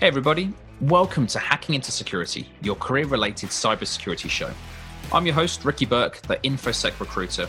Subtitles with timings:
[0.00, 0.50] Hey, everybody.
[0.80, 4.50] Welcome to Hacking into Security, your career related cybersecurity show.
[5.12, 7.46] I'm your host, Ricky Burke, the InfoSec recruiter,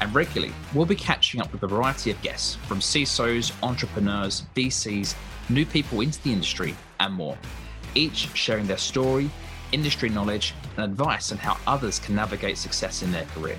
[0.00, 5.14] and regularly we'll be catching up with a variety of guests from CISOs, entrepreneurs, VCs,
[5.50, 7.36] new people into the industry, and more,
[7.94, 9.28] each sharing their story,
[9.72, 13.58] industry knowledge, and advice on how others can navigate success in their career.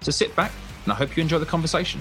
[0.00, 0.50] So sit back,
[0.82, 2.00] and I hope you enjoy the conversation.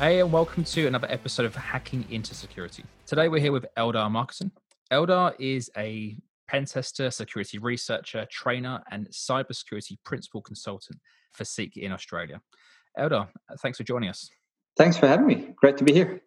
[0.00, 2.84] Hey, and welcome to another episode of Hacking into Security.
[3.04, 4.50] Today we're here with Eldar Marcussen.
[4.90, 6.16] Eldar is a
[6.48, 10.98] pen tester, security researcher, trainer, and cybersecurity principal consultant
[11.32, 12.40] for Seek in Australia.
[12.98, 14.30] Eldar, thanks for joining us.
[14.74, 15.52] Thanks for having me.
[15.56, 16.22] Great to be here.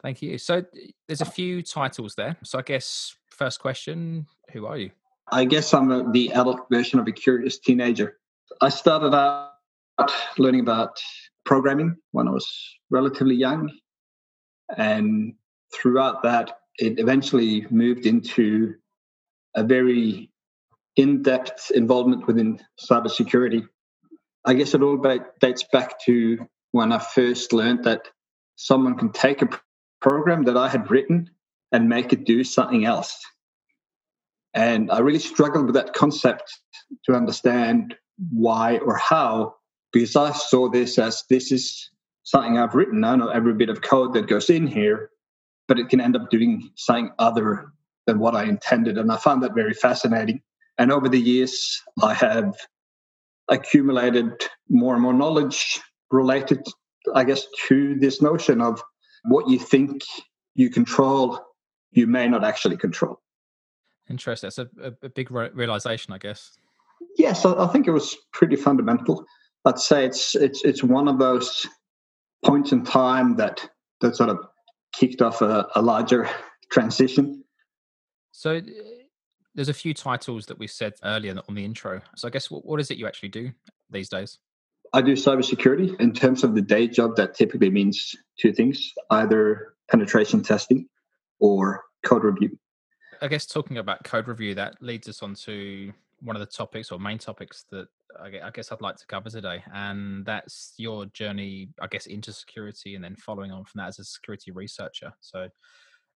[0.00, 0.38] Thank you.
[0.38, 0.62] So
[1.08, 2.36] there's a few titles there.
[2.44, 4.92] So I guess first question, who are you?
[5.32, 8.18] I guess I'm a, the adult version of a curious teenager.
[8.60, 9.54] I started out
[10.38, 11.00] learning about
[11.48, 12.46] programming when I was
[12.90, 13.72] relatively young.
[14.76, 15.32] And
[15.74, 18.74] throughout that, it eventually moved into
[19.56, 20.30] a very
[20.96, 23.66] in depth involvement within cybersecurity.
[24.44, 25.02] I guess it all
[25.40, 28.08] dates back to when I first learned that
[28.56, 29.48] someone can take a
[30.02, 31.30] program that I had written
[31.72, 33.18] and make it do something else.
[34.52, 36.60] And I really struggled with that concept
[37.06, 37.96] to understand
[38.30, 39.54] why or how
[39.92, 41.90] because I saw this as this is
[42.22, 43.04] something I've written.
[43.04, 45.10] I know every bit of code that goes in here,
[45.66, 47.72] but it can end up doing something other
[48.06, 48.98] than what I intended.
[48.98, 50.42] And I found that very fascinating.
[50.78, 52.54] And over the years, I have
[53.48, 55.80] accumulated more and more knowledge
[56.10, 56.66] related,
[57.14, 58.82] I guess, to this notion of
[59.24, 60.02] what you think
[60.54, 61.40] you control,
[61.92, 63.20] you may not actually control.
[64.08, 64.50] Interesting.
[64.54, 66.58] That's a, a big realization, I guess.
[67.16, 69.24] Yes, I think it was pretty fundamental.
[69.68, 71.66] I'd say it's it's it's one of those
[72.42, 73.68] points in time that
[74.00, 74.38] that sort of
[74.94, 76.28] kicked off a, a larger
[76.72, 77.44] transition.
[78.32, 78.62] So uh,
[79.54, 82.00] there's a few titles that we said earlier on the intro.
[82.16, 83.50] So I guess what, what is it you actually do
[83.90, 84.38] these days?
[84.94, 86.00] I do cybersecurity.
[86.00, 90.88] In terms of the day job, that typically means two things: either penetration testing
[91.40, 92.58] or code review.
[93.20, 96.90] I guess talking about code review, that leads us on to one of the topics
[96.90, 97.86] or main topics that
[98.20, 102.94] I guess I'd like to cover today, and that's your journey, I guess, into security,
[102.94, 105.12] and then following on from that as a security researcher.
[105.20, 105.48] So,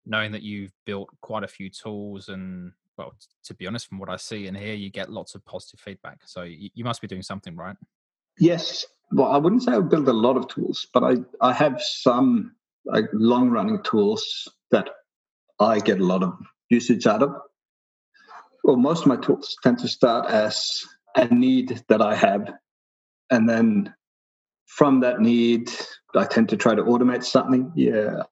[0.06, 4.09] knowing that you've built quite a few tools, and well, to be honest, from what
[4.09, 6.21] I see and hear, you get lots of positive feedback.
[6.27, 7.77] So, you, must be doing something right.
[8.39, 8.87] Yes.
[9.12, 12.55] Well, I wouldn't say I've built a lot of tools, but I I have some
[12.87, 14.89] like long running tools that
[15.59, 16.39] I get a lot of
[16.71, 17.34] usage out of.
[18.71, 20.85] Well, most of my tools tend to start as
[21.17, 22.53] a need that I have.
[23.29, 23.93] And then
[24.67, 25.73] from that need,
[26.15, 27.73] I tend to try to automate something.
[27.75, 28.23] Yeah,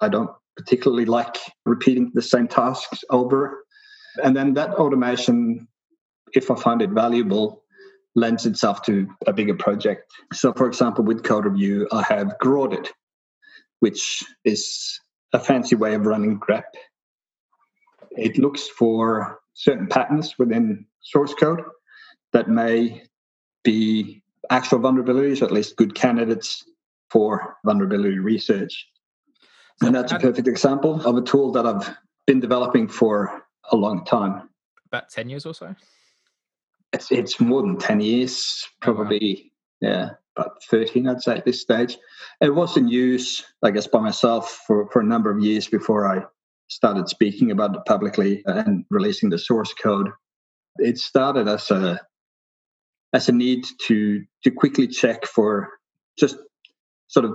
[0.00, 3.62] I don't particularly like repeating the same tasks over.
[4.24, 5.68] And then that automation,
[6.32, 7.62] if I find it valuable,
[8.16, 10.12] lends itself to a bigger project.
[10.32, 12.88] So, for example, with Code Review, I have graudit,
[13.78, 14.98] which is
[15.32, 16.64] a fancy way of running grep.
[18.16, 21.62] It looks for certain patterns within source code
[22.32, 23.02] that may
[23.64, 26.64] be actual vulnerabilities, at least good candidates
[27.10, 28.86] for vulnerability research.
[29.80, 31.96] And that's a perfect example of a tool that I've
[32.26, 34.48] been developing for a long time.
[34.86, 35.74] About 10 years or so?
[36.92, 39.52] It's, it's more than 10 years, probably,
[39.82, 39.90] oh, wow.
[39.90, 41.98] yeah, about 13, I'd say, at this stage.
[42.40, 46.06] It was in use, I guess, by myself for, for a number of years before
[46.06, 46.24] I
[46.68, 50.08] started speaking about it publicly and releasing the source code.
[50.78, 52.00] It started as a
[53.12, 55.68] as a need to to quickly check for
[56.18, 56.36] just
[57.08, 57.32] sort of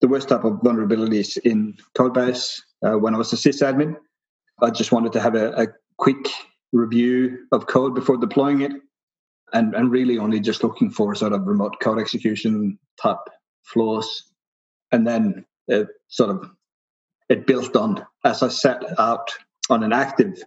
[0.00, 2.60] the worst type of vulnerabilities in Codebase.
[2.84, 3.96] Uh, when I was a sysadmin,
[4.62, 5.66] I just wanted to have a, a
[5.96, 6.28] quick
[6.72, 8.72] review of code before deploying it,
[9.52, 13.18] and and really only just looking for sort of remote code execution type
[13.64, 14.24] flaws,
[14.92, 16.50] and then it sort of
[17.28, 19.30] it built on as I set out
[19.70, 20.42] on an active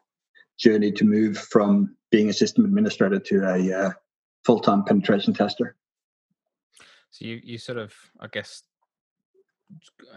[0.57, 3.91] journey to move from being a system administrator to a uh,
[4.45, 5.75] full time penetration tester.
[7.11, 8.63] So you you sort of I guess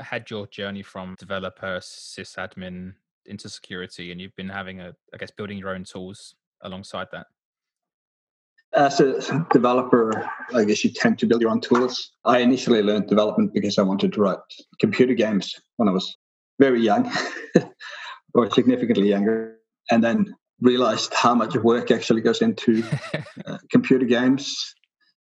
[0.01, 2.95] had your journey from developer sysadmin
[3.27, 7.27] into security, and you've been having a I guess building your own tools alongside that.
[8.73, 12.11] As a developer, I guess you tend to build your own tools.
[12.25, 14.39] I initially learned development because I wanted to write
[14.81, 16.17] computer games when I was
[16.59, 17.11] very young,
[18.35, 19.56] or significantly younger,
[19.91, 22.85] and then realized how much work actually goes into
[23.47, 24.75] uh, computer games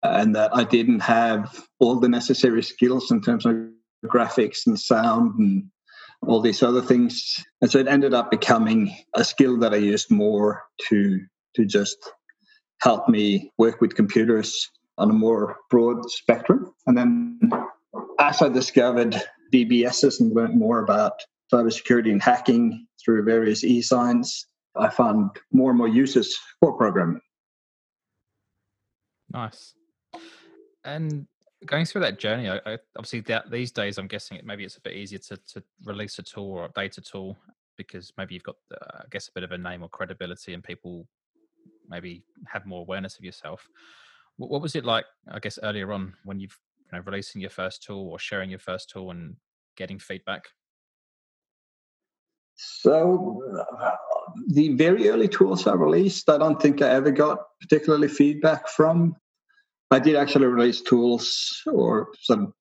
[0.03, 3.55] and that I didn't have all the necessary skills in terms of
[4.05, 5.63] graphics and sound and
[6.25, 7.43] all these other things.
[7.61, 11.19] And so it ended up becoming a skill that I used more to
[11.55, 11.97] to just
[12.81, 16.71] help me work with computers on a more broad spectrum.
[16.85, 17.39] And then
[18.19, 21.13] as I discovered BBSs and learned more about
[21.51, 27.21] cybersecurity and hacking through various e-zines, I found more and more uses for programming.
[29.31, 29.73] Nice.
[30.83, 31.27] And
[31.65, 34.77] going through that journey, I, I, obviously that, these days, I'm guessing it maybe it's
[34.77, 37.37] a bit easier to, to release a tool or update a tool
[37.77, 40.63] because maybe you've got, uh, I guess, a bit of a name or credibility, and
[40.63, 41.07] people
[41.87, 43.67] maybe have more awareness of yourself.
[44.37, 46.57] What, what was it like, I guess, earlier on when you've
[46.91, 49.35] you know, releasing your first tool or sharing your first tool and
[49.77, 50.45] getting feedback?
[52.55, 53.41] So,
[53.79, 53.95] uh,
[54.47, 59.15] the very early tools I released, I don't think I ever got particularly feedback from.
[59.91, 62.53] I did actually release tools or some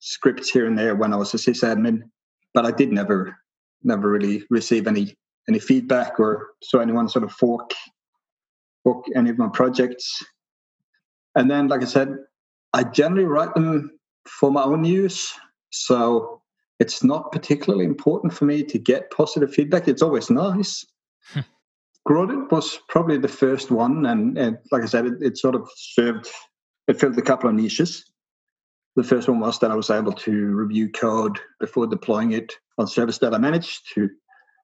[0.00, 2.02] scripts here and there when I was a sysadmin,
[2.54, 3.36] but I did never,
[3.82, 5.16] never really receive any
[5.48, 7.70] any feedback or saw anyone sort of fork
[8.82, 10.22] fork any of my projects.
[11.34, 12.16] And then, like I said,
[12.76, 13.90] I generally write them
[14.28, 15.32] for my own use.
[15.70, 16.42] So
[16.78, 19.88] it's not particularly important for me to get positive feedback.
[19.88, 20.84] It's always nice.
[21.32, 21.40] Hmm.
[22.06, 25.68] graudit was probably the first one, and, and like I said, it, it, sort of
[25.74, 26.28] served,
[26.86, 28.04] it filled a couple of niches.
[28.94, 32.86] The first one was that I was able to review code before deploying it on
[32.86, 34.10] servers that I managed to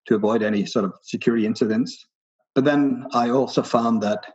[0.06, 2.06] to avoid any sort of security incidents.
[2.54, 4.34] But then I also found that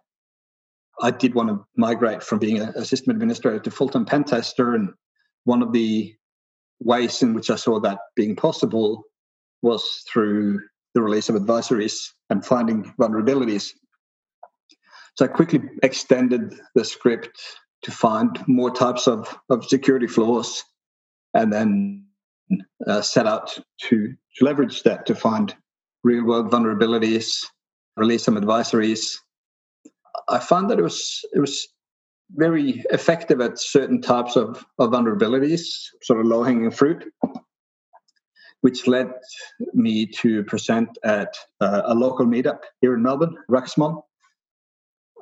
[1.01, 4.73] I did want to migrate from being a, system administrator to full time pen tester,
[4.73, 4.89] and
[5.43, 6.15] one of the
[6.79, 9.03] ways in which I saw that being possible
[9.61, 10.61] was through
[10.93, 13.71] the release of advisories and finding vulnerabilities.
[15.15, 17.39] So I quickly extended the script
[17.83, 20.63] to find more types of, of security flaws
[21.33, 22.05] and then
[22.85, 25.55] uh, set out to, to leverage that to find
[26.03, 27.45] real world vulnerabilities,
[27.95, 29.17] release some advisories.
[30.29, 31.67] I found that it was it was
[32.35, 37.05] very effective at certain types of, of vulnerabilities, sort of low hanging fruit,
[38.61, 39.11] which led
[39.73, 44.01] me to present at uh, a local meetup here in Melbourne, Ruxmon.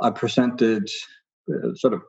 [0.02, 0.90] I presented
[1.50, 2.02] uh, sort of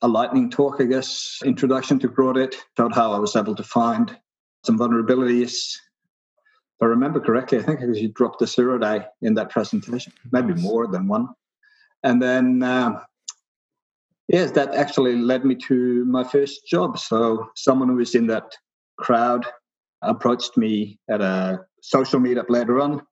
[0.00, 4.16] a lightning talk, I guess, introduction to graudit, showed how I was able to find
[4.64, 5.76] some vulnerabilities.
[6.76, 10.12] If I remember correctly, I think I actually dropped a zero day in that presentation,
[10.32, 11.28] maybe more than one.
[12.02, 13.00] And then uh,
[14.28, 16.98] yes, that actually led me to my first job.
[16.98, 18.52] So someone who was in that
[18.98, 19.46] crowd
[20.02, 23.02] approached me at a social meetup later on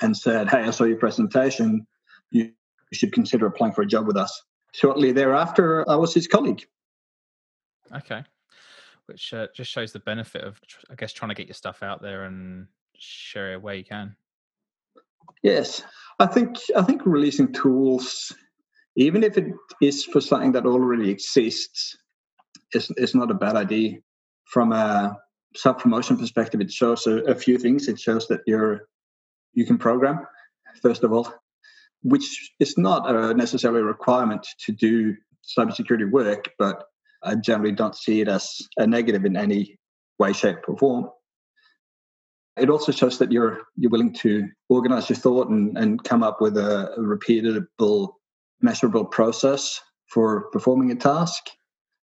[0.00, 1.86] and said, Hey, I saw your presentation.
[2.30, 2.52] You
[2.92, 4.42] should consider applying for a job with us.
[4.72, 6.64] Shortly thereafter, I was his colleague.
[7.94, 8.24] Okay.
[9.06, 10.58] Which uh, just shows the benefit of,
[10.90, 14.16] I guess, trying to get your stuff out there and share it where you can.
[15.42, 15.82] Yes,
[16.22, 18.32] I think I think releasing tools
[18.96, 19.46] even if it
[19.80, 21.96] is for something that already exists,
[22.72, 23.98] is it's not a bad idea.
[24.44, 25.16] From a
[25.56, 27.88] self promotion perspective, it shows a, a, few things.
[27.88, 28.82] It shows that you're
[29.54, 30.26] you can program,
[30.82, 31.32] first of all,
[32.02, 35.14] which is not a necessarily a requirement to do
[35.58, 36.84] cybersecurity work, but
[37.22, 39.78] I generally don't see it as a negative in any
[40.18, 41.08] way, shape, or form.
[42.56, 46.40] It also shows that you're you're willing to organize your thought and, and come up
[46.40, 48.08] with a, repeatable
[48.60, 51.42] measurable process for performing a task.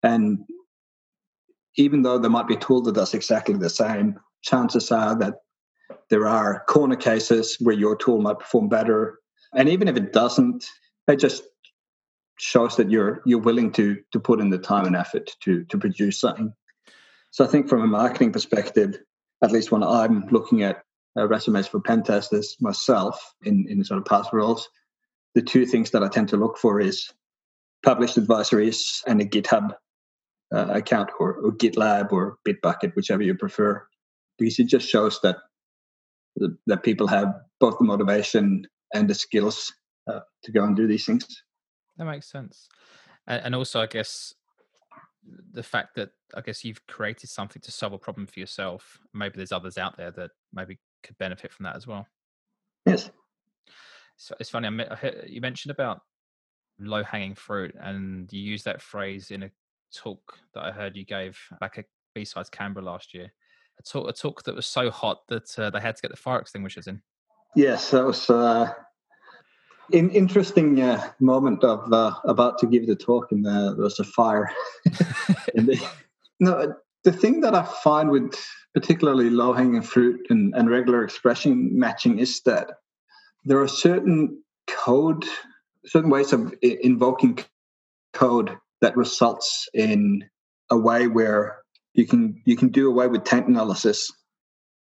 [0.03, 0.39] And
[1.77, 5.35] even though there might be a tool that does exactly the same, chances are that
[6.09, 9.19] there are corner cases where your tool might perform better.
[9.53, 10.65] And even if it doesn't,
[11.07, 11.43] it just
[12.37, 15.77] shows that you're you're willing to to put in the time and effort to to
[15.77, 16.53] produce something.
[17.31, 18.99] So I think from a marketing perspective,
[19.45, 20.81] at least when I'm looking at
[21.15, 24.67] uh, resumes for pen testers myself in in sort of past roles,
[25.35, 27.13] the two things that I tend to look for is
[27.83, 29.75] published advisories and a GitHub
[30.53, 33.85] uh, account or, or, GitLab or Bitbucket, whichever you prefer,
[34.39, 35.37] because it just shows that
[36.65, 39.73] that people have both the motivation and the skills
[40.11, 41.25] uh, to go and do these things.
[41.97, 42.67] That makes sense,
[43.27, 44.33] and, and also I guess
[45.51, 48.99] the fact that I guess you've created something to solve a problem for yourself.
[49.13, 52.07] Maybe there's others out there that maybe could benefit from that as well.
[52.85, 53.09] Yes
[54.17, 54.69] so it's funny.
[55.27, 56.01] You mentioned about
[56.79, 59.51] low hanging fruit, and you used that phrase in a
[59.93, 63.31] talk that I heard you gave back at B-Sides Canberra last year.
[63.79, 66.17] A talk, a talk that was so hot that uh, they had to get the
[66.17, 67.01] fire extinguishers in.
[67.55, 68.71] Yes, that was uh,
[69.93, 73.99] an interesting uh, moment of uh, about to give the talk, and uh, there was
[73.99, 74.51] a fire.
[74.85, 75.81] the,
[76.39, 78.35] no, the thing that I find with
[78.73, 82.71] particularly low hanging fruit and, and regular expression matching is that
[83.45, 85.23] there are certain code,
[85.85, 87.39] certain ways of invoking
[88.13, 90.23] code that results in
[90.69, 91.59] a way where
[91.93, 94.11] you can you can do away with taint analysis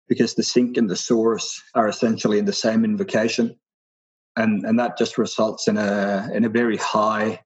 [0.08, 3.56] because the sink and the source are essentially in the same invocation
[4.36, 7.40] and and that just results in a in a very high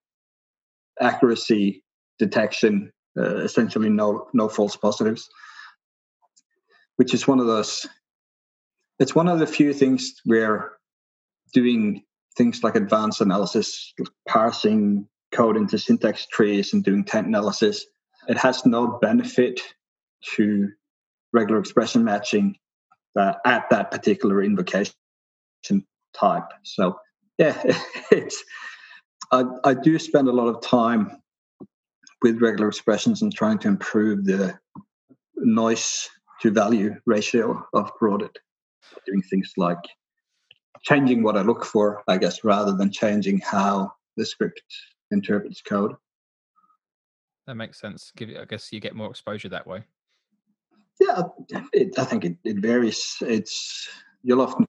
[1.01, 1.83] accuracy
[2.19, 5.29] detection uh, essentially no no false positives
[6.95, 7.85] which is one of those
[8.99, 10.71] it's one of the few things where
[11.53, 12.03] doing
[12.37, 13.93] things like advanced analysis
[14.27, 17.85] parsing code into syntax trees and doing taint analysis
[18.27, 19.61] it has no benefit
[20.35, 20.69] to
[21.33, 22.55] regular expression matching
[23.17, 24.93] uh, at that particular invocation
[26.19, 26.47] type.
[26.63, 26.97] So
[27.37, 27.61] yeah,
[28.11, 28.43] it's
[29.31, 31.21] I, I do spend a lot of time
[32.21, 34.57] with regular expressions and trying to improve the
[35.35, 36.09] noise
[36.41, 38.35] to value ratio of graudit.
[39.05, 39.77] Doing things like
[40.83, 44.61] changing what I look for, I guess, rather than changing how the script
[45.11, 45.93] interprets code.
[47.45, 48.11] That makes sense.
[48.15, 49.83] Give I guess you get more exposure that way.
[50.99, 51.21] Yeah,
[51.73, 53.17] it, I think it, it varies.
[53.21, 53.87] It's
[54.23, 54.65] you'll often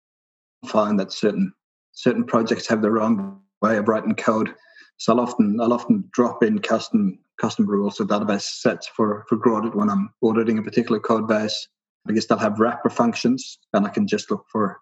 [0.66, 1.52] find that certain
[1.92, 4.54] certain projects have their own way of writing code.
[4.98, 9.36] So I'll often I'll often drop in custom custom rules or database sets for for
[9.36, 11.68] graudit when I'm auditing a particular code base.
[12.08, 14.80] I guess they'll have wrapper functions, and I can just look for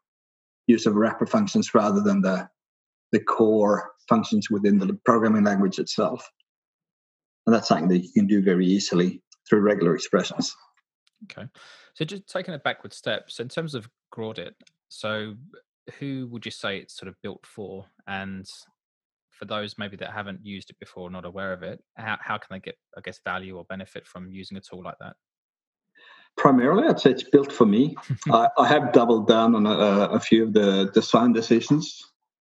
[0.66, 2.48] use of wrapper functions rather than the
[3.12, 6.28] the core functions within the programming language itself.
[7.46, 10.54] And that's something that you can do very easily through regular expressions.
[11.24, 11.48] Okay.
[11.94, 14.54] So just taking it backward steps in terms of graudit,
[14.88, 15.34] so
[15.98, 17.86] who would you say it's sort of built for?
[18.06, 18.46] And
[19.30, 22.48] for those maybe that haven't used it before, not aware of it, how, how can
[22.50, 25.14] they get, I guess, value or benefit from using a tool like that?
[26.36, 27.96] Primarily, I'd say it's built for me.
[28.30, 32.12] I, I, have doubled down on a, a few of the design decisions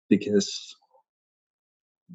[0.10, 0.76] because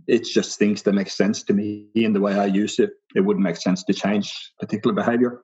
[0.06, 2.90] it's just things that make sense to me in the way I use it.
[3.14, 5.42] It wouldn't make sense to change particular behavior.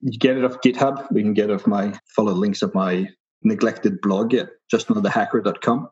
[0.00, 1.10] You get it off GitHub.
[1.10, 3.06] We can get off my follow links of my
[3.46, 5.88] neglected blog at justanotherhacker.com.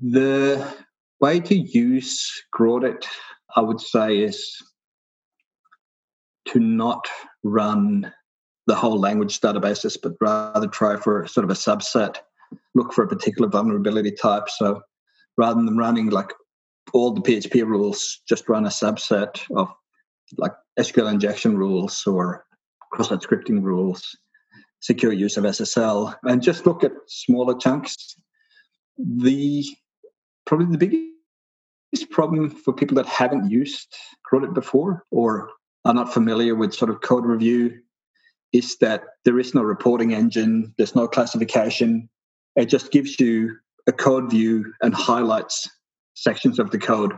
[0.00, 0.74] The
[1.20, 3.04] way to use graudit,
[3.54, 4.62] I would say, is
[6.48, 7.06] to not
[7.42, 8.12] run
[8.66, 12.16] the whole language databases, but rather try for sort of a subset,
[12.74, 14.48] look for a particular vulnerability type.
[14.48, 14.80] So
[15.36, 16.32] rather than running like
[16.92, 19.68] all the PHP rules just run a subset of
[20.36, 22.44] like SQL injection rules or
[22.92, 24.16] cross-site scripting rules,
[24.80, 28.16] secure use of SSL, and just look at smaller chunks.
[28.98, 29.64] The
[30.46, 33.94] probably the biggest problem for people that haven't used
[34.30, 35.50] graudit before or
[35.84, 37.78] are not familiar with sort of code review
[38.52, 42.08] is that there is no reporting engine, there's no classification.
[42.56, 43.56] It just gives you
[43.86, 45.68] a code view and highlights
[46.14, 47.12] sections of the code.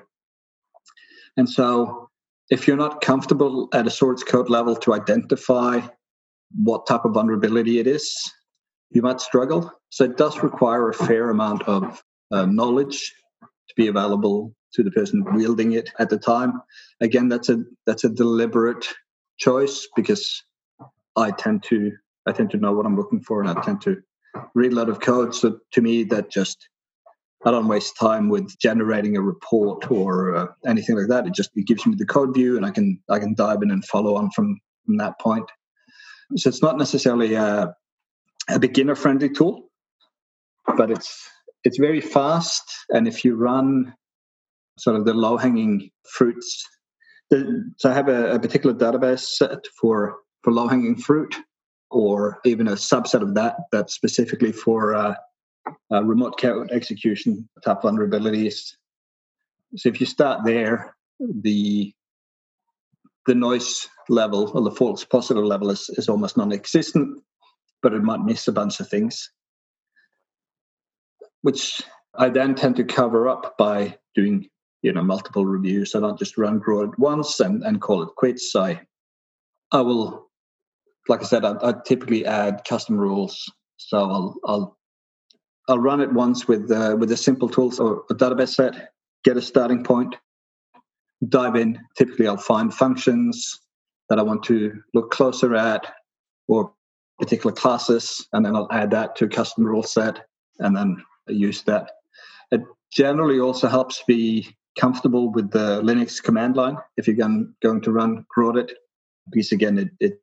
[1.36, 2.08] And so,
[2.50, 5.80] if you're not comfortable at a source code level to identify
[6.54, 8.14] what type of vulnerability it is,
[8.90, 9.72] you might struggle.
[9.90, 14.90] So, it does require a fair amount of uh, knowledge to be available to the
[14.90, 16.60] person wielding it at the time.
[17.00, 18.86] Again, that's a that's a deliberate
[19.38, 20.42] choice because
[21.16, 21.92] I tend to
[22.26, 24.02] I tend to know what I'm looking for, and I tend to
[24.54, 25.34] read a lot of code.
[25.34, 26.68] So to me, that just
[27.44, 31.26] I don't waste time with generating a report or uh, anything like that.
[31.26, 33.70] It just it gives me the code view, and I can I can dive in
[33.70, 35.48] and follow on from from that point.
[36.36, 37.74] So it's not necessarily a,
[38.48, 39.70] a beginner friendly tool,
[40.76, 41.28] but it's
[41.64, 42.64] it's very fast.
[42.90, 43.94] And if you run
[44.78, 46.66] sort of the low hanging fruits,
[47.32, 51.36] so I have a, a particular database set for for low hanging fruit,
[51.90, 55.14] or even a subset of that that's specifically for uh,
[55.92, 58.74] uh, remote code execution type vulnerabilities.
[59.76, 61.92] So if you start there, the
[63.26, 67.20] the noise level or the false positive level is, is almost non-existent,
[67.82, 69.30] but it might miss a bunch of things,
[71.42, 71.82] which
[72.14, 74.48] I then tend to cover up by doing
[74.82, 75.94] you know multiple reviews.
[75.94, 78.54] I don't just run graudit once and, and call it quits.
[78.56, 78.80] I
[79.72, 80.28] I will,
[81.08, 83.50] like I said, I, I typically add custom rules.
[83.76, 84.78] So I'll I'll
[85.68, 88.92] I'll run it once with uh, with the simple tools or a database set,
[89.24, 90.16] get a starting point,
[91.28, 91.78] dive in.
[91.96, 93.60] Typically, I'll find functions
[94.08, 95.92] that I want to look closer at
[96.48, 96.72] or
[97.18, 100.26] particular classes, and then I'll add that to a custom rule set
[100.58, 101.92] and then use that.
[102.50, 107.92] It generally also helps be comfortable with the Linux command line if you're going, to
[107.92, 108.72] run graudit.
[109.30, 110.22] because again, it, it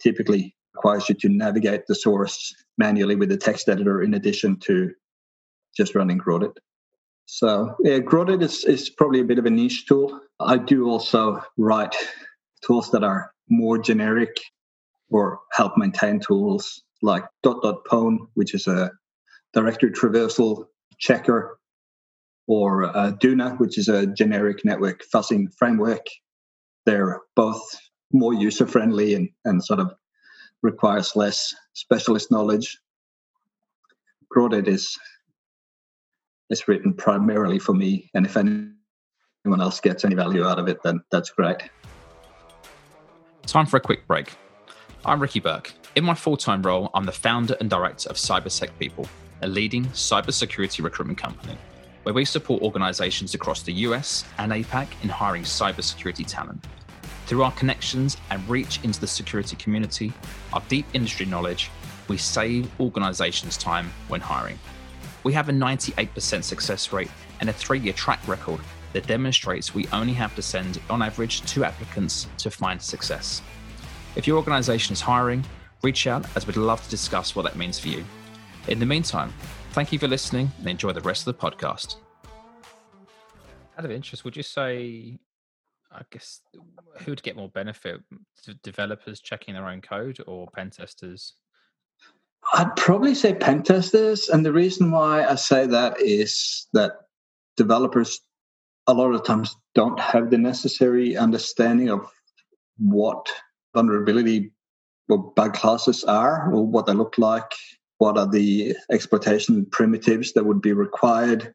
[0.00, 4.92] typically requires you to navigate the source manually with the text editor in addition to
[5.76, 6.56] just running graudit.
[7.26, 10.20] So yeah, graudit is, is probably a bit of a niche tool.
[10.38, 11.96] I do also write
[12.66, 14.36] tools that are more generic
[15.10, 18.90] or help maintain tools like dot dot pwn, which is a
[19.52, 20.66] directory traversal
[20.98, 21.58] checker,
[22.46, 26.06] or uh, Doona, which is a generic network fuzzing framework.
[26.86, 27.62] They're both
[28.12, 29.94] more user friendly and, and sort of
[30.62, 32.78] requires less specialist knowledge.
[34.34, 34.98] graudit is
[36.50, 38.74] is written primarily for me, and if anyone
[39.60, 41.62] else gets any value out of it, then that's great.
[43.46, 44.32] Time for a quick break.
[45.04, 45.72] I'm Ricky Burke.
[45.96, 49.06] In my full time role, I'm the founder and director of CyberSec People,
[49.42, 51.56] a leading cybersecurity recruitment company,
[52.02, 56.64] where we support organizations across the US and APAC in hiring cybersecurity talent.
[57.26, 60.12] Through our connections and reach into the security community,
[60.52, 61.70] our deep industry knowledge,
[62.08, 64.58] we save organizations time when hiring.
[65.24, 68.60] We have a 98% success rate and a three year track record
[68.92, 73.42] that demonstrates we only have to send, on average, two applicants to find success.
[74.16, 75.44] If your organization is hiring,
[75.82, 78.04] reach out as we'd love to discuss what that means for you.
[78.68, 79.32] In the meantime,
[79.72, 81.96] thank you for listening and enjoy the rest of the podcast.
[83.76, 85.18] Out of interest, would you say,
[85.90, 86.42] I guess,
[87.00, 88.00] who would get more benefit?
[88.62, 91.34] Developers checking their own code or pen testers?
[92.52, 94.28] I'd probably say pen testers.
[94.28, 96.92] And the reason why I say that is that
[97.56, 98.20] developers
[98.86, 102.06] a lot of times don't have the necessary understanding of
[102.78, 103.28] what
[103.74, 104.52] vulnerability
[105.08, 107.52] or bug classes are or what they look like
[107.98, 111.54] what are the exploitation primitives that would be required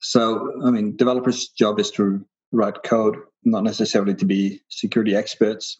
[0.00, 5.76] so i mean developers job is to write code not necessarily to be security experts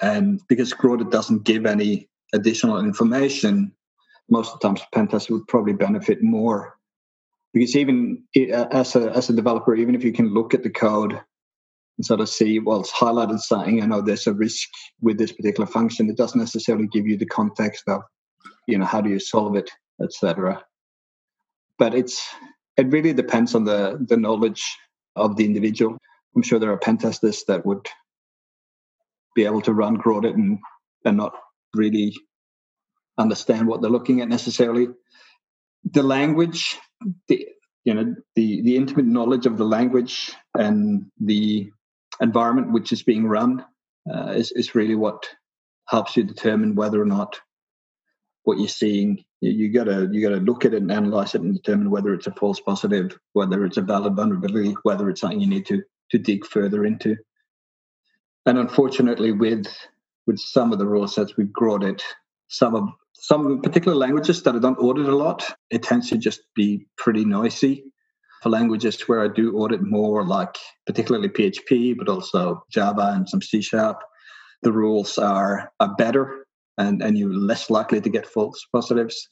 [0.00, 3.72] and because graudit doesn't give any additional information
[4.28, 6.76] most of the times pen tester would probably benefit more
[7.56, 10.68] because even uh, as a as a developer, even if you can look at the
[10.68, 14.68] code and sort of see, well, it's highlighted saying, I know there's a risk
[15.00, 16.10] with this particular function.
[16.10, 18.02] It doesn't necessarily give you the context of,
[18.66, 19.70] you know, how do you solve it,
[20.02, 20.62] etc.
[21.78, 22.22] But it's
[22.76, 24.62] it really depends on the the knowledge
[25.14, 25.96] of the individual.
[26.34, 27.86] I'm sure there are pen testers that would
[29.34, 30.58] be able to run graudit and
[31.06, 31.32] and not
[31.76, 32.16] really
[33.18, 34.88] understand what they're looking at necessarily.
[35.84, 36.78] The language
[37.28, 37.48] the
[37.84, 41.70] you know the the intimate knowledge of the language and the
[42.20, 43.64] environment which is being run
[44.12, 45.28] uh, is is really what
[45.88, 47.40] helps you determine whether or not
[48.42, 51.54] what you're seeing you, you, gotta you gotta look at it and analyze it and
[51.54, 55.48] determine whether it's a false positive whether it's a valid vulnerability whether it's something you
[55.48, 57.16] need to to dig further into
[58.46, 59.66] and unfortunately with
[60.26, 62.02] with some of the rule sets we've graudit
[62.48, 66.40] some of some particular languages that I don't audit a lot, it tends to just
[66.54, 67.84] be pretty noisy.
[68.42, 73.40] For languages where I do audit more, like particularly PHP, but also Java and some
[73.40, 74.00] C Sharp,
[74.62, 79.28] the rules are, are better and, and you're less likely to get false positives.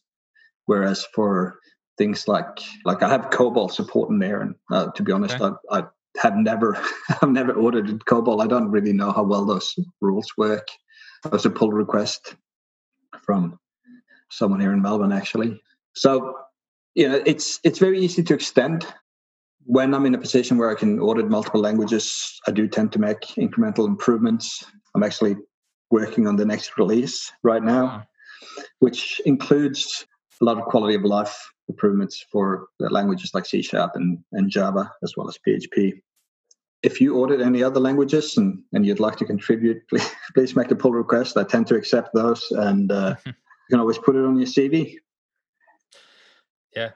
[0.65, 1.59] Whereas for
[1.99, 2.47] things like
[2.87, 5.55] like I have COBOL support in there, and uh, to be honest, okay.
[5.71, 5.85] I, I
[6.17, 6.83] have never
[7.23, 8.43] I've never audited COBOL.
[8.43, 10.67] I don't really know how well those rules work.
[11.33, 12.37] As a pull request
[13.23, 13.59] from
[14.31, 15.61] someone here in Melbourne actually.
[15.95, 16.37] So
[16.95, 18.87] you know, it's it's very easy to extend.
[19.67, 22.99] When I'm in a position where I can audit multiple languages, I do tend to
[22.99, 24.65] make incremental improvements.
[24.95, 25.37] I'm actually
[25.91, 28.05] working on the next release right now,
[28.81, 30.07] which includes
[30.41, 31.35] a lot of quality of life
[31.69, 36.01] improvements for languages like C Sharp and, and Java, as well as PHP.
[36.85, 40.71] If you audit any other languages and, and you'd like to contribute, please, please make
[40.71, 41.37] a pull request.
[41.37, 42.47] I tend to accept those.
[42.51, 43.33] And uh, you
[43.71, 44.97] can always put it on your CV.
[46.77, 46.91] Yeah,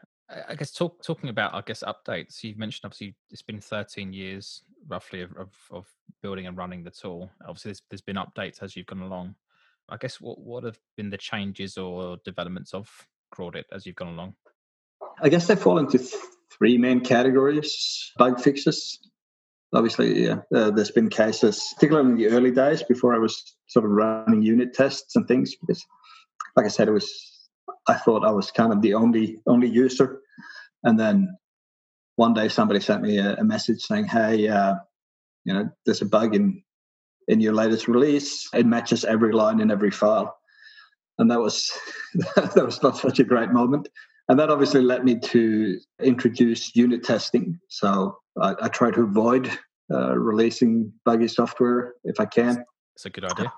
[0.49, 2.43] I guess talk, talking about I guess updates.
[2.43, 5.87] You've mentioned obviously it's been 13 years roughly of, of, of
[6.23, 7.31] building and running the tool.
[7.43, 9.35] Obviously, there's, there's been updates as you've gone along.
[9.89, 12.91] I guess what what have been the changes or developments of
[13.35, 14.35] graudit as you've gone along?
[15.23, 16.13] I guess they fall into th-
[16.53, 18.99] three main categories: bug fixes.
[19.75, 23.85] Obviously, yeah, uh, there's been cases, particularly in the early days before I was sort
[23.85, 25.85] of running unit tests and things, because
[26.57, 27.11] like I said, it was
[27.87, 30.21] I thought I was kind of the only only user,
[30.85, 31.37] and then
[32.17, 34.77] one day somebody sent me a, a message saying, "Hey, uh,
[35.45, 36.63] you know, there's a bug in
[37.29, 38.49] in your latest release.
[38.55, 40.35] It matches every line in every file,"
[41.19, 41.71] and that was
[42.37, 43.89] that was not such a great moment.
[44.29, 47.59] And that obviously led me to introduce unit testing.
[47.69, 49.51] So I, I try to avoid
[49.91, 52.65] uh, releasing buggy software if I can.
[52.95, 53.53] It's a good idea.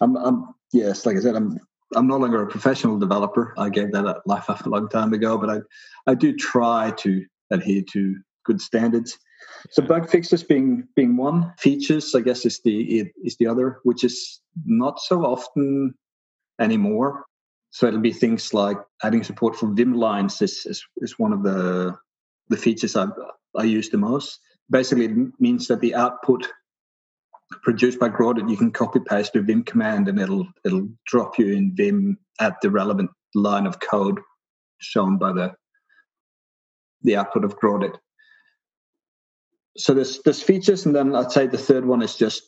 [0.00, 1.58] I'm, I'm yes, like I said, I'm
[1.94, 3.54] I'm no longer a professional developer.
[3.56, 5.58] I gave that life up a long time ago, but I
[6.10, 9.16] I do try to adhere to good standards.
[9.70, 14.02] So bug fixes being being one, features I guess is the is the other, which
[14.04, 15.94] is not so often
[16.60, 17.24] anymore.
[17.76, 21.42] So it'll be things like adding support for Vim lines is, is, is one of
[21.42, 21.94] the
[22.48, 23.06] the features I
[23.54, 24.40] I use the most.
[24.70, 26.48] Basically, it means that the output
[27.62, 31.52] produced by graudit, you can copy paste the Vim command, and it'll it'll drop you
[31.52, 34.20] in Vim at the relevant line of code
[34.78, 35.52] shown by the
[37.02, 37.98] the output of graudit.
[39.76, 42.42] So there's there's features, and then I'd say the third one is just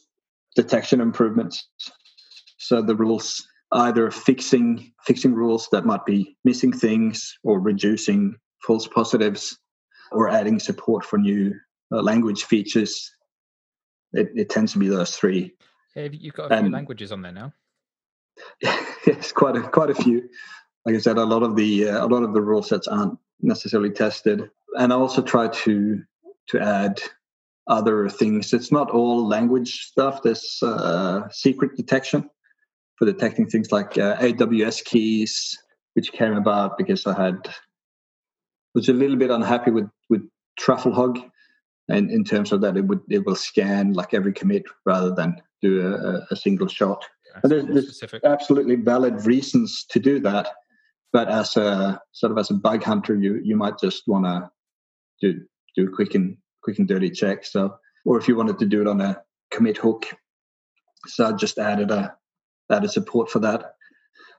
[0.56, 1.68] detection improvements.
[2.56, 8.35] So the rules either fixing fixing rules that might be missing things or reducing
[8.66, 9.59] false positives
[10.12, 11.54] or adding support for new
[11.92, 13.14] uh, language features.
[14.12, 15.54] It, it, tends to be those three.
[15.94, 17.52] Yeah, you've got a few and, languages on there now?
[19.07, 20.28] Yes quite a quite a few.
[20.85, 23.18] Like i said a lot of the uh, a lot of the rule sets aren't
[23.40, 24.50] necessarily tested.
[24.78, 26.02] And i also try to
[26.48, 27.00] to add
[27.68, 28.52] other things.
[28.52, 30.22] It's not all language stuff.
[30.22, 32.28] There's uh, secret detection
[32.98, 35.56] for detecting things like uh, AWS keys,
[35.94, 37.48] which came about because I had
[38.74, 40.22] was a little bit unhappy with with
[40.61, 41.22] Trufflehog,
[41.88, 45.40] and in terms of that, it would it will scan like every commit rather than
[45.62, 47.04] do a, a single shot.
[47.42, 50.48] and there's, there's absolutely valid reasons to do that,
[51.12, 54.50] but as a sort of as a bug hunter, you you might just want to
[55.20, 55.40] do
[55.76, 57.44] do a quick and quick and dirty check.
[57.44, 60.06] So, or if you wanted to do it on a commit hook,
[61.06, 62.16] so I just added a
[62.70, 63.74] added support for that.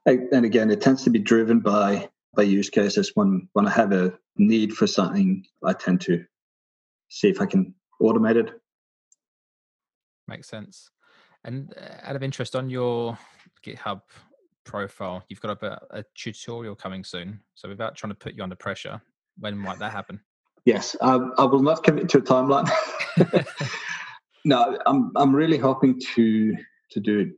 [0.05, 3.11] And again, it tends to be driven by by use cases.
[3.15, 6.23] When when I have a need for something, I tend to
[7.09, 8.51] see if I can automate it.
[10.27, 10.89] Makes sense.
[11.43, 13.17] And uh, out of interest, on your
[13.65, 14.01] GitHub
[14.65, 17.39] profile, you've got a, a tutorial coming soon.
[17.55, 19.01] So without trying to put you under pressure,
[19.37, 20.19] when might that happen?
[20.65, 22.69] Yes, I, I will not commit to a timeline.
[24.45, 26.55] no, I'm I'm really hoping to
[26.91, 27.29] to do it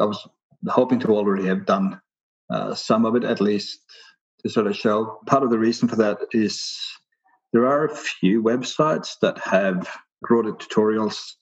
[0.00, 0.26] I was
[0.68, 2.00] hoping to already have done
[2.50, 3.80] uh, some of it at least
[4.42, 5.18] to sort of show.
[5.26, 6.78] Part of the reason for that is
[7.52, 9.88] there are a few websites that have
[10.24, 11.34] graudit tutorials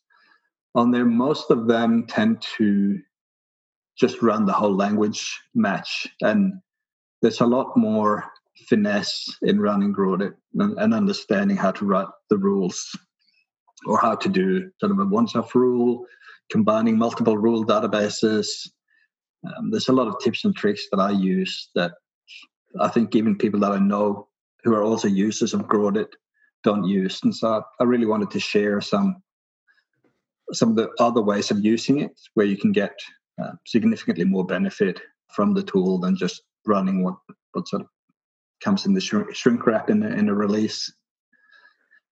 [0.74, 1.04] on there.
[1.04, 2.98] Most of them tend to
[3.98, 6.54] just run the whole language match, and
[7.22, 8.24] there's a lot more
[8.68, 12.96] finesse in running graudit and, and understanding how to write the rules
[13.86, 16.06] or how to do sort of a once-off rule
[16.50, 18.68] combining multiple rule databases.
[19.46, 21.92] Um, there's a lot of tips and tricks that I use that
[22.80, 24.28] I think even people that I know
[24.62, 26.08] who are also users of graudit
[26.62, 27.20] don't use.
[27.22, 29.22] And so I really wanted to share some
[30.52, 32.92] some of the other ways of using it where you can get
[33.40, 35.00] uh, significantly more benefit
[35.32, 37.14] from the tool than just running what,
[37.52, 37.88] what sort of
[38.62, 40.92] comes in the shrink, shrink wrap in, the, in a release.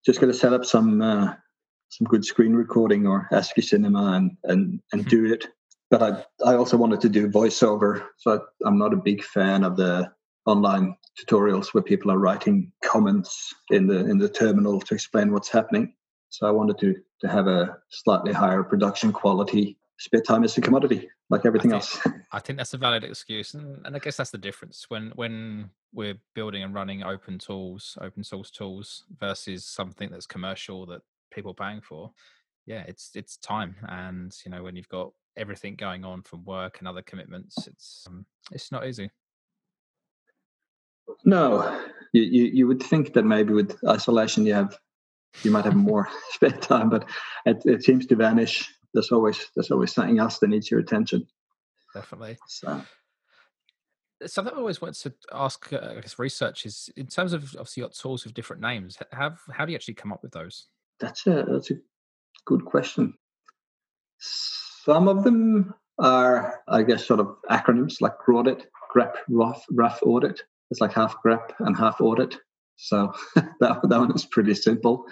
[0.06, 1.34] Just going to set up some uh,
[1.88, 5.08] some good screen recording or asciinema and and and mm-hmm.
[5.08, 5.46] do it.
[5.90, 9.76] But I I also wanted to do voiceover, so I'm not a big fan of
[9.76, 10.10] the
[10.46, 15.48] online tutorials where people are writing comments in the in the terminal to explain what's
[15.48, 15.94] happening.
[16.30, 19.76] So I wanted to to have a slightly higher production quality.
[20.00, 22.22] Spare time is a commodity, like everything I think, else.
[22.32, 25.70] I think that's a valid excuse, and, and I guess that's the difference when when
[25.92, 31.54] we're building and running open tools, open source tools, versus something that's commercial that people
[31.54, 32.12] paying for
[32.66, 33.76] yeah it's it's time.
[33.88, 38.04] And you know when you've got everything going on from work and other commitments it's
[38.08, 39.10] um, it's not easy.
[41.24, 44.78] No you, you you would think that maybe with isolation you have
[45.42, 47.08] you might have more spare time but
[47.46, 48.72] it, it seems to vanish.
[48.94, 51.26] There's always there's always something else that needs your attention.
[51.94, 52.38] Definitely.
[52.46, 52.82] So
[54.26, 57.82] something I always want to ask, uh, I guess, research is in terms of obviously
[57.82, 58.98] your tools with different names.
[59.12, 60.66] Have how do you actually come up with those?
[61.00, 61.74] That's a that's a
[62.44, 63.14] good question.
[64.18, 70.42] Some of them are, I guess, sort of acronyms like GRAUDIT, grep, rough, rough audit.
[70.70, 72.36] It's like half grep and half audit.
[72.76, 75.04] So that that one is pretty simple.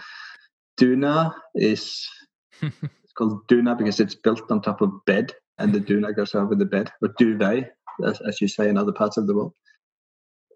[0.80, 2.08] Doona is
[2.62, 6.54] it's called Doona because it's built on top of bed, and the doona goes over
[6.54, 7.72] the bed, or duvet,
[8.04, 9.52] as, as you say in other parts of the world.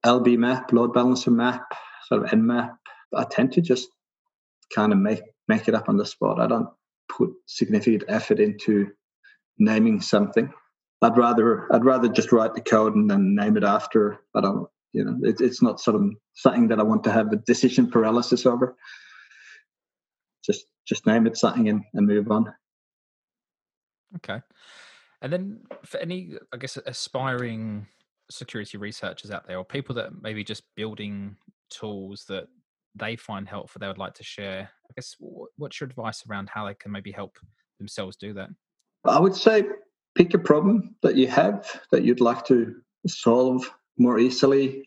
[0.05, 1.75] LB map, load balancer map,
[2.07, 2.77] sort of nmap.
[3.15, 3.89] I tend to just
[4.75, 6.41] kind of make make it up on the spot.
[6.41, 6.69] I don't
[7.09, 8.91] put significant effort into
[9.59, 10.53] naming something.
[11.03, 14.21] I'd rather I'd rather just write the code and then name it after.
[14.35, 17.33] I don't you know it, it's not sort of something that I want to have
[17.33, 18.77] a decision paralysis over.
[20.45, 22.53] Just just name it something and, and move on.
[24.17, 24.41] Okay.
[25.23, 27.87] And then for any, I guess, aspiring
[28.31, 31.37] security researchers out there or people that maybe just building
[31.69, 32.49] tools that
[32.95, 35.17] they find helpful they would like to share i guess
[35.57, 37.39] what's your advice around how they can maybe help
[37.81, 38.51] themselves do that?
[39.05, 39.65] I would say
[40.15, 42.75] pick a problem that you have that you'd like to
[43.07, 44.85] solve more easily.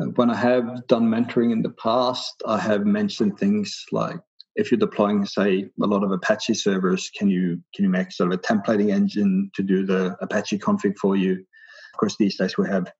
[0.00, 4.20] Uh, when i have done mentoring in the past i have mentioned things like
[4.54, 8.30] if you're deploying say a lot of apache servers can you can you make sort
[8.32, 11.32] of a templating engine to do the apache config for you?
[11.32, 12.92] Of course these days we have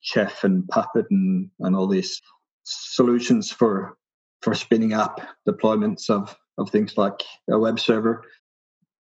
[0.00, 2.20] chef and puppet and, and all these
[2.66, 3.96] solutions for
[4.42, 8.22] for spinning up deployments of of things like a web server.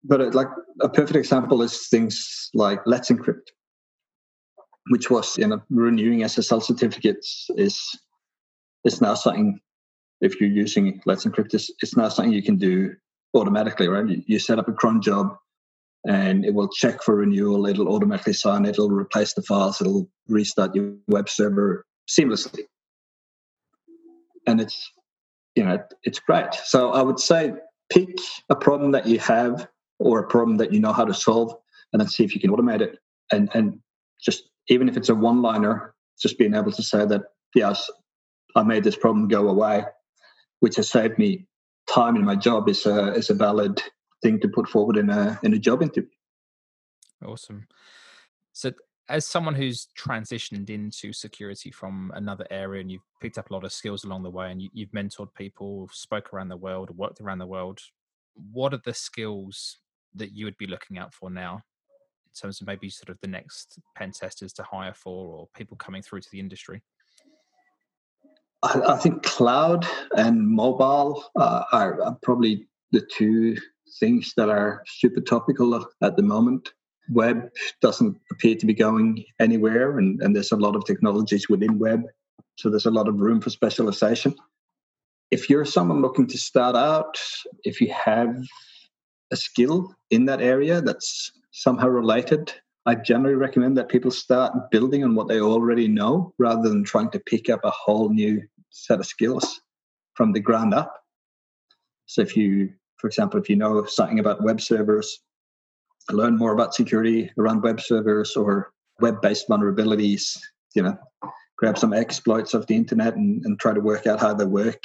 [0.05, 0.49] But it, like
[0.81, 3.51] a perfect example is things like let's encrypt
[4.89, 7.81] which was you know renewing ssl certificates is
[8.85, 9.59] is now something
[10.21, 12.95] if you're using let's encrypt this it's now something you can do
[13.35, 14.09] automatically right?
[14.09, 15.37] You, you set up a cron job
[16.07, 20.09] and it will check for renewal it'll automatically sign it it'll replace the files it'll
[20.29, 22.63] restart your web server seamlessly
[24.47, 24.93] and it's
[25.55, 26.55] you know it's great.
[26.55, 27.55] So I would say
[27.91, 31.55] pick a problem that you have or a problem that you know how to solve,
[31.93, 32.99] and then see if you can automate it.
[33.33, 33.79] And and
[34.21, 37.23] just even if it's a one liner, just being able to say that
[37.55, 37.91] yes,
[38.55, 39.85] I made this problem go away,
[40.61, 41.47] which has saved me
[41.89, 43.83] time in my job is a is a valid
[44.23, 46.09] thing to put forward in a in a job interview.
[47.25, 47.67] Awesome.
[48.53, 48.73] So
[49.09, 53.65] as someone who's transitioned into security from another area and you've picked up a lot
[53.65, 57.21] of skills along the way and you, have mentored people spoke around the world worked
[57.21, 57.81] around the world
[58.53, 59.79] what are the skills
[60.15, 63.29] that you would be looking out for now in terms of maybe sort of the
[63.29, 66.83] next pen testers to hire for or people coming through to the industry?
[68.63, 73.57] I, I think cloud and mobile uh, are, are probably the two
[74.01, 76.73] things that are super topical at the moment
[77.11, 77.49] web
[77.81, 82.03] doesn't appear to be going anywhere, and, and there's a lot of technologies within web,
[82.57, 84.35] so there's a lot of room for specialization.
[85.31, 87.19] If you're someone looking to start out,
[87.65, 88.37] if you have
[89.31, 92.53] a skill in that area that's somehow related,
[92.87, 97.11] I generally recommend that people start building on what they already know rather than trying
[97.11, 99.61] to pick up a whole new set of skills
[100.15, 100.95] from the ground up.
[102.07, 105.19] So, if you, for example, if you know something about web servers,
[106.11, 110.39] learn more about security around web servers or web-based vulnerabilities
[110.75, 110.97] you know
[111.57, 114.83] grab some exploits of the internet and, and try to work out how they work.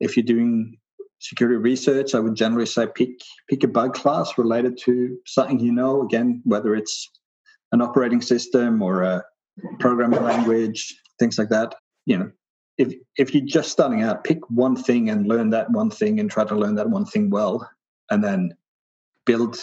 [0.00, 0.76] If you're doing
[1.22, 3.10] security research i would generally say pick
[3.50, 6.02] pick a bug class related to something you know.
[6.02, 7.10] Again whether it's
[7.72, 9.22] an operating system or a
[9.80, 11.74] programming language things like that
[12.06, 12.30] you know.
[12.78, 16.30] If if you're just starting out pick one thing and learn that one thing and
[16.30, 17.68] try to learn that one thing well
[18.10, 18.54] and then
[19.26, 19.58] build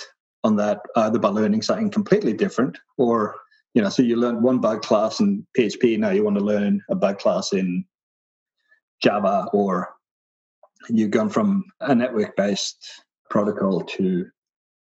[0.48, 3.36] on that uh, either by learning something completely different or
[3.74, 6.82] you know so you learn one bug class in php now you want to learn
[6.90, 7.86] a bug class in
[9.02, 9.98] java or
[10.90, 14.26] you've gone from a network based protocol to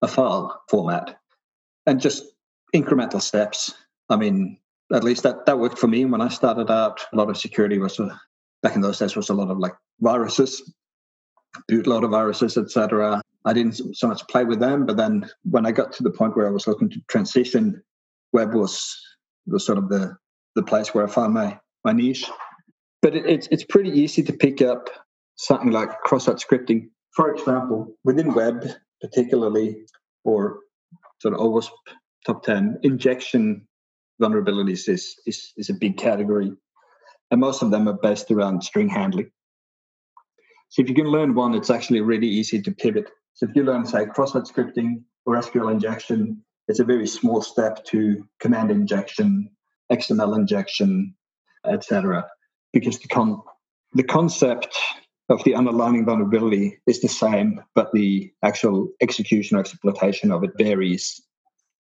[0.02, 1.20] a file format.
[1.86, 2.24] And just
[2.76, 3.74] incremental steps.
[4.10, 4.58] I mean
[4.94, 7.02] at least that that worked for me when i started out.
[7.14, 8.00] A lot of security was
[8.64, 10.74] back in those days was a lot of like viruses
[11.70, 14.86] bootloader viruses etc I didn't so much play with them.
[14.86, 17.82] But then when I got to the point where I was looking to transition,
[18.34, 18.96] web was
[19.48, 20.16] was sort of the
[20.56, 22.26] the place where I found my my niche.
[23.02, 24.90] But it, it's it's pretty easy to pick up
[25.36, 26.90] something like cross-site scripting.
[27.12, 28.68] For example, within web,
[29.02, 29.86] particularly,
[30.24, 30.60] or
[31.20, 31.72] sort of OWASP
[32.26, 33.66] top ten, injection
[34.22, 36.52] vulnerabilities is is is a big category,
[37.32, 39.32] and most of them are based around string handling.
[40.68, 43.64] So if you can learn one, it's actually really easy to pivot so if you
[43.64, 49.50] learn, say, cross-site scripting or SQL injection, it's a very small step to command injection,
[49.92, 51.16] XML injection,
[51.66, 52.28] etc.
[52.74, 53.42] Because the con
[53.94, 54.78] the concept
[55.30, 60.52] of the underlying vulnerability is the same, but the actual execution or exploitation of it
[60.58, 61.22] varies.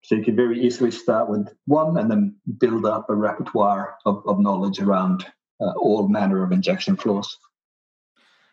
[0.04, 4.24] So you can very easily start with one and then build up a repertoire of,
[4.26, 5.26] of knowledge around
[5.60, 7.38] uh, all manner of injection flaws.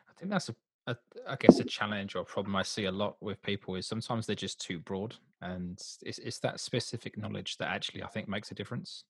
[0.09, 0.54] I think that's a
[0.87, 4.27] I guess a challenge or a problem I see a lot with people is sometimes
[4.27, 8.51] they're just too broad, and it's, it's that specific knowledge that actually I think makes
[8.51, 9.05] a difference.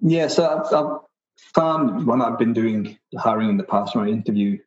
[0.00, 1.00] Yeah, so I've, I've
[1.54, 4.58] found when I've been doing hiring in the past when I interview,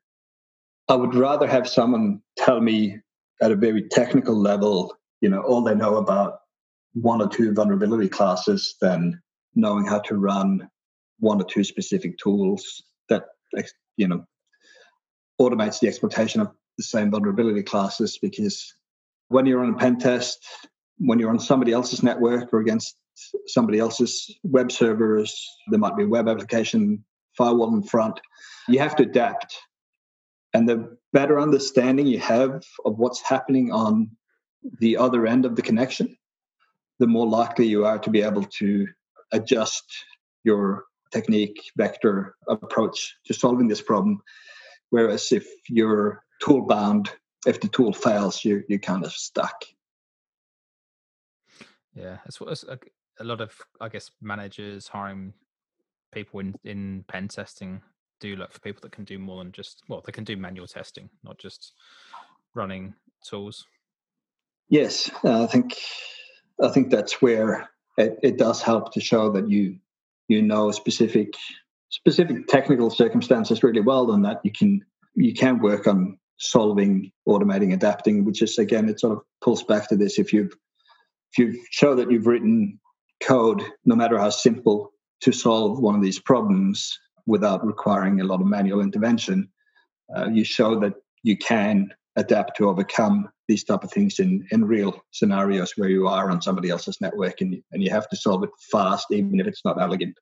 [0.90, 3.00] I would rather have someone tell me
[3.42, 6.40] at a very technical level, you know, all they know about
[6.94, 9.22] one or two vulnerability classes than
[9.56, 10.70] knowing how to run
[11.20, 13.26] one or two specific tools that
[13.98, 14.26] you know
[15.40, 18.74] automates the exploitation of the same vulnerability classes because
[19.30, 20.46] when you're on a pen test,
[20.98, 22.98] when you're on somebody else's network or against
[23.48, 28.20] somebody else's web servers, there might be a web application firewall in front.
[28.68, 29.56] You have to adapt.
[30.54, 34.10] And the better understanding you have of what's happening on
[34.80, 36.16] the other end of the connection,
[37.00, 38.88] the more likely you are to be able to
[39.32, 39.84] adjust
[40.44, 44.22] your technique, vector, approach to solving this problem.
[44.96, 47.12] Whereas if you're tool bound,
[47.46, 49.66] if the tool fails, you you're kind of stuck.
[51.94, 52.64] Yeah, it's what
[53.20, 55.34] a lot of I guess managers hiring
[56.14, 57.82] people in in pen testing
[58.22, 60.66] do look for people that can do more than just well they can do manual
[60.66, 61.74] testing, not just
[62.54, 63.66] running tools.
[64.70, 65.76] Yes, uh, I think
[66.64, 69.78] I think that's where it, it does help to show that you
[70.30, 71.34] you know specific
[71.90, 74.82] specific technical circumstances really well, and that you can
[75.16, 79.90] you can work on solving, automating, adapting, which is again it sort of pulls back
[79.90, 80.20] to this.
[80.20, 80.54] If you've
[81.34, 82.80] if you show that you've written
[83.22, 88.42] code, no matter how simple, to solve one of these problems without requiring a lot
[88.42, 89.50] of manual intervention,
[90.16, 90.94] uh, you show that
[91.24, 96.08] you can adapt to overcome these type of things in, in real scenarios where you
[96.08, 99.48] are on somebody else's network and, and you have to solve it fast, even if
[99.48, 100.16] it's not elegant.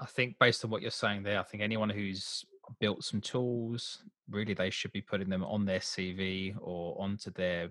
[0.00, 2.44] I think based on what you're saying there, I think anyone who's
[2.80, 7.70] built some tools, really they should be putting them on their CV or onto their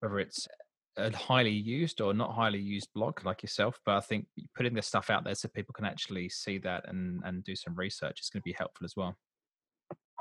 [0.00, 0.48] whether it's
[0.96, 4.86] a highly used or not highly used blog like yourself, but I think putting this
[4.86, 8.28] stuff out there so people can actually see that and and do some research is
[8.28, 9.16] going to be helpful as well.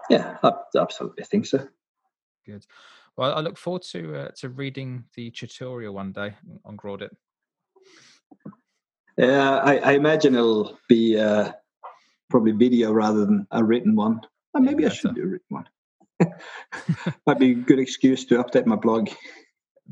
[0.09, 0.37] Yeah,
[0.77, 1.23] absolutely.
[1.23, 1.67] I think so.
[2.45, 2.65] Good.
[3.17, 7.11] Well, I look forward to uh, to reading the tutorial one day on graudit.
[9.19, 11.51] Yeah, I, I imagine it'll be uh,
[12.29, 14.21] probably video rather than a written one.
[14.53, 15.65] Or maybe I should do a written one.
[17.27, 19.09] Might be a good excuse to update my blog.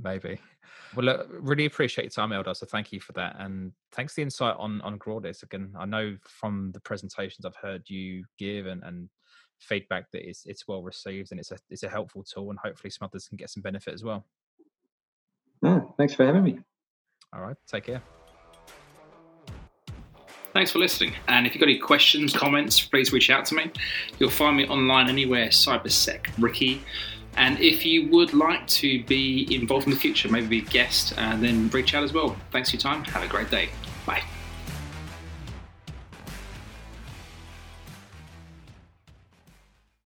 [0.02, 0.40] Maybe.
[0.96, 2.56] Well, look, really appreciate your time, Eldar.
[2.56, 5.44] So thank you for that, and thanks for the insight on on graudit.
[5.44, 9.10] Again, I know from the presentations I've heard you give and, and
[9.60, 12.92] feedback that it's it's well received and it's a it's a helpful tool, and hopefully
[12.92, 14.26] some others can get some benefit as well.
[15.64, 16.60] Oh, thanks for having me.
[17.34, 18.02] All right, take care.
[20.58, 21.14] Thanks for listening.
[21.28, 23.70] And if you've got any questions, comments, please reach out to me.
[24.18, 26.82] You'll find me online anywhere, CyberSec Ricky.
[27.36, 31.14] And if you would like to be involved in the future, maybe be a guest,
[31.16, 32.36] and then reach out as well.
[32.52, 33.04] Thanks for your time.
[33.04, 33.70] Have a great day.